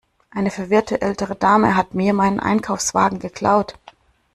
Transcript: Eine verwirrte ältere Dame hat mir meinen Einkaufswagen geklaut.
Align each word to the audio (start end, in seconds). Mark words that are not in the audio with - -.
Eine 0.31 0.49
verwirrte 0.49 0.99
ältere 0.99 1.35
Dame 1.35 1.75
hat 1.75 1.93
mir 1.93 2.13
meinen 2.13 2.39
Einkaufswagen 2.39 3.19
geklaut. 3.19 3.75